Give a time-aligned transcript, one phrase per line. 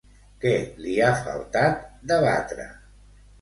[0.45, 0.53] Què
[0.85, 2.67] li ha faltat debatre?